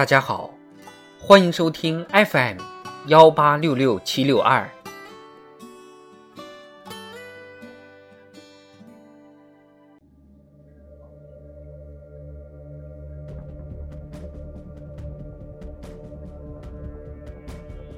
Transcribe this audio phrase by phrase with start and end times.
[0.00, 0.48] 大家好，
[1.20, 2.56] 欢迎收听 FM
[3.08, 4.66] 幺八六六七六二。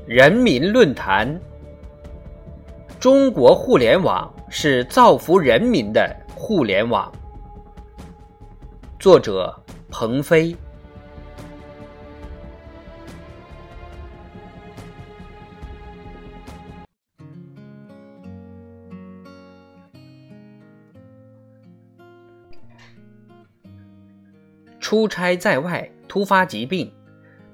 [0.05, 1.41] 人民论坛：
[2.98, 7.13] 中国互联网是造福人民的互联网。
[8.99, 9.57] 作者：
[9.89, 10.53] 鹏飞。
[24.93, 26.93] 出差在外，突发疾病，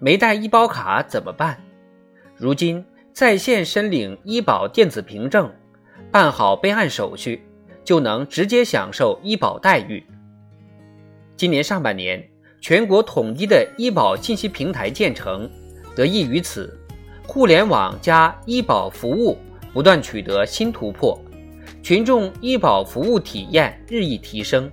[0.00, 1.56] 没带医保卡怎么办？
[2.34, 5.48] 如今在线申领医保电子凭证，
[6.10, 7.40] 办好备案手续，
[7.84, 10.04] 就能直接享受医保待遇。
[11.36, 12.28] 今年上半年，
[12.60, 15.48] 全国统一的医保信息平台建成，
[15.94, 16.76] 得益于此，
[17.24, 19.38] 互联网加医保服务
[19.72, 21.16] 不断取得新突破，
[21.84, 24.68] 群众医保服务体验日益提升。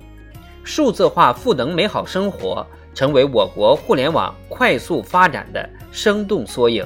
[0.66, 6.84] 数字化赋能美好生活，成为我国互联网快速发展的生动缩影。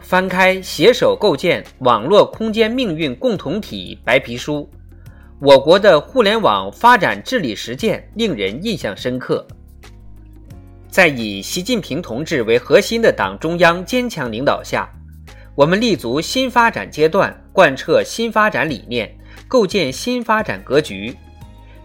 [0.00, 4.68] 翻开《携手构建网络空间命运共同体》白皮书，
[5.40, 9.46] 我国的互联网发展治理实践令人印象深刻。
[10.88, 14.86] 在以习近平同志为核心的党中央坚强领导下，
[15.54, 17.34] 我们立足新发展阶段。
[17.52, 19.12] 贯彻新发展理念，
[19.48, 21.16] 构建新发展格局，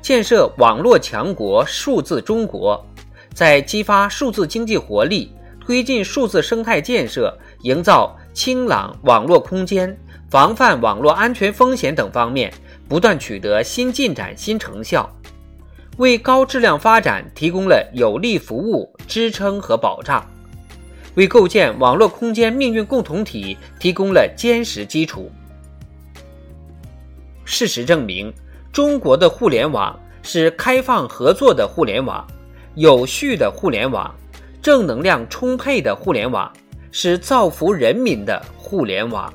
[0.01, 2.85] 建设网络强国、数字中国，
[3.33, 9.97] 在激发数字经济活力、推进数字生态建设、营造清朗网络空间、
[10.29, 12.53] 防范网络安全风险等方面
[12.87, 15.09] 不断取得新进展、新成效，
[15.97, 20.23] 为高质量发展提供了有力服务、支撑和保障，
[21.15, 25.31] 为构建网络空间命运共同体提供了坚实基础。
[27.45, 28.33] 事实证明，
[28.73, 32.25] 中国的互联网是开放合作的互联网，
[32.73, 34.13] 有序的互联网，
[34.61, 36.51] 正能量充沛的互联网，
[36.91, 39.31] 是造福人民的互联网。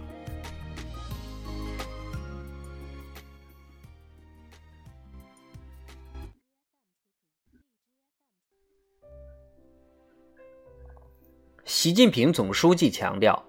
[11.65, 13.43] 习近平总书记强调。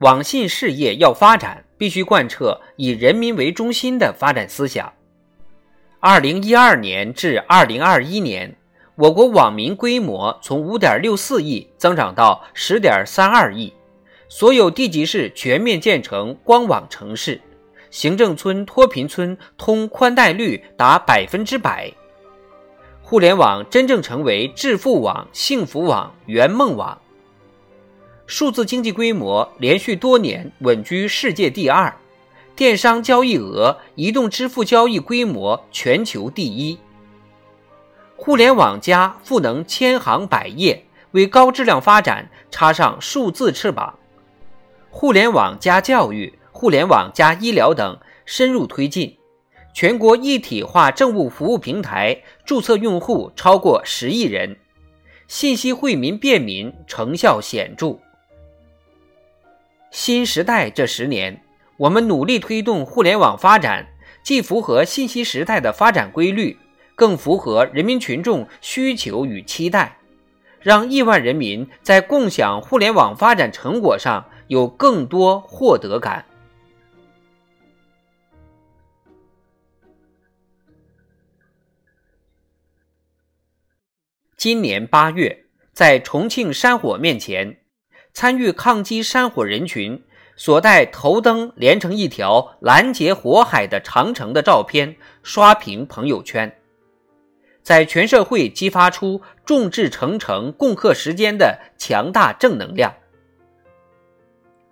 [0.00, 4.92] 网信事业要发展，必须贯彻以人民为中心的发展思想。
[6.00, 8.54] 二零一二年至二零二一年，
[8.96, 13.72] 我国网民规模从五点六四亿增长到十点三二亿，
[14.28, 17.40] 所有地级市全面建成光网城市，
[17.90, 21.92] 行政村脱贫村通宽带率达百分之百，
[23.02, 27.00] 互联网真正成为致富网、幸福网、圆梦网。
[28.30, 31.96] 数字经济规模连续多年稳居世界第二，
[32.54, 36.78] 电商交易额、移动支付交易规模全球第一。
[38.16, 43.98] 互联网加赋能千行百业，为高质量发展插上数字翅膀。
[44.90, 49.16] 互联网加教育、互联网加医疗等深入推进，
[49.72, 54.58] 全国一体化政务服务平台注册用户超过十亿人，
[55.28, 57.98] 信息惠民便民，成效显著。
[59.90, 61.42] 新时代这十年，
[61.76, 63.86] 我们努力推动互联网发展，
[64.22, 66.58] 既符合信息时代的发展规律，
[66.94, 69.98] 更符合人民群众需求与期待，
[70.60, 76.24] 让亿万人民在共享互联网发展成果上有更多获得感。
[84.36, 87.58] 今年八月，在重庆山火面前。
[88.12, 90.02] 参与抗击山火人群
[90.36, 96.56] 所带头灯连成一条拦截火海的长城的照片刷屏朋友圈，
[97.62, 102.94] 在全社会激发出众志成城、共克时艰的强大正能量。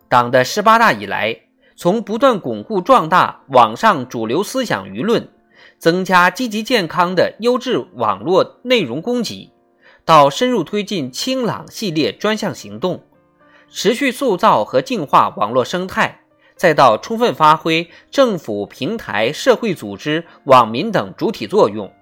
[0.08, 1.36] 党的十八大以来，
[1.76, 5.28] 从不断巩固壮大网上主流思想舆论，
[5.78, 9.52] 增加积极健康的优质网络内容供给，
[10.04, 13.02] 到深入推进“清朗”系列专项行动。
[13.76, 16.20] 持续塑造和净化网络生态，
[16.56, 21.92] 再到充分发挥政府、平台、社会组织、网民等主体作用，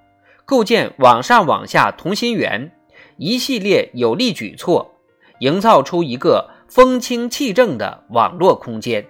[0.45, 2.71] 构建网上网下同心圆，
[3.17, 4.95] 一系列有力举措，
[5.41, 9.05] 营造出一个风清气正的网络空间。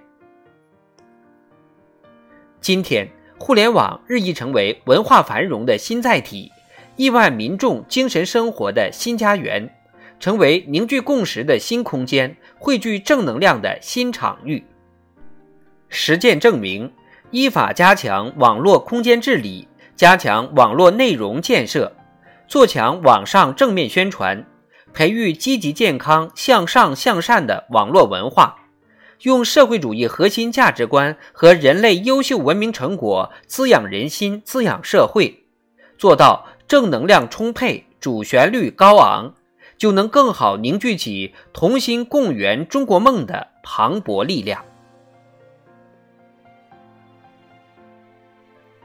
[2.59, 3.07] 今天，
[3.37, 6.51] 互联网日益成为文化繁荣的新载体，
[6.95, 9.71] 亿万民众精神生活的新家园，
[10.19, 14.63] 成为凝聚共识的新空间，汇聚正能量的新场域。
[15.89, 16.91] 实践证明，
[17.31, 21.93] 依法加强网络空间治理，加强网络内容建设，
[22.47, 24.45] 做强网上正面宣传，
[24.93, 28.55] 培育积极健康、向上向善的网络文化，
[29.21, 35.43] 用社会主义核心价值观和人类优秀文明成果滋养人心、滋养社会，
[35.97, 36.47] 做到。
[36.67, 39.34] 正能量充沛，主旋律高昂，
[39.77, 44.63] 就能更好凝聚起同心共圆中国梦的磅礴力量。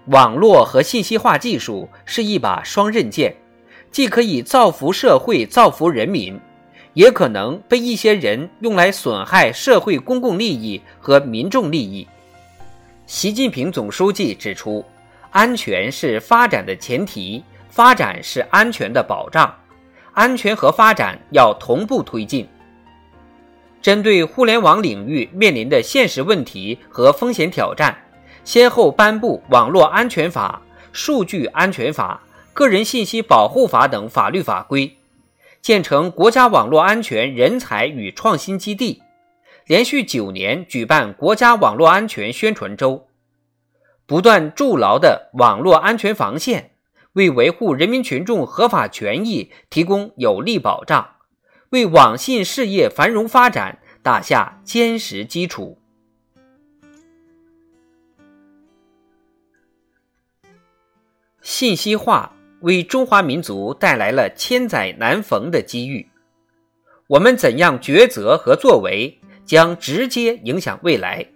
[0.06, 3.36] 网络和信息化技术是一把双刃剑，
[3.90, 6.40] 既可以造福社会、造福人民，
[6.94, 12.08] 也可能被一些人用来损害社会公共利益和民众利益。
[13.06, 14.84] 习近平总书记指出，
[15.30, 17.44] 安全是发展的前提。
[17.72, 19.54] 发展是安全的保障，
[20.20, 22.46] 安全和发展要同步推进。
[23.80, 27.96] 针对互联网领域面临的现实问题和风险挑战，
[28.44, 30.60] 先后颁布《网络安全法》
[30.92, 32.20] 《数据安全法》
[32.52, 34.94] 《个人信息保护法》等法律法规，
[35.62, 39.02] 建成国家网络安全人才与创新基地，
[39.64, 43.06] 连续九年举办国家网络安全宣传周，
[44.04, 46.69] 不断筑牢的网络安全防线。
[47.14, 51.16] 为维护人民群众合法权益提供有力保障，
[51.70, 55.76] 为网信事业繁荣发展打下坚实基础。
[61.42, 66.06] 信息化为中华民族带来了千载难逢的机遇，
[67.08, 71.26] 我们怎样抉择和作为，将直接影响未来。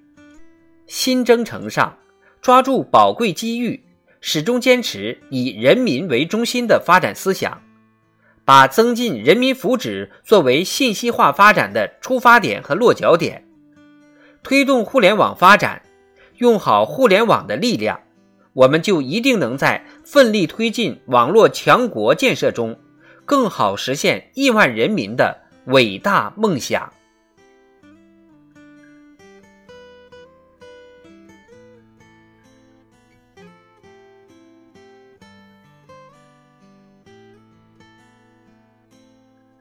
[0.87, 1.99] 新征程上，
[2.41, 3.83] 抓住宝贵机遇。
[4.27, 7.61] 始终坚持以人民为中心的发展思想，
[8.43, 13.45] 把增进人民福祉作为信息化发展的出发点和落脚点，
[14.43, 15.83] 推动互联网发展，
[16.39, 18.01] 用好互联网的力量，
[18.55, 22.79] 我们就一定能在奋力推进网络强国建设中，
[23.27, 26.91] 更好实现亿万人民的伟大梦想。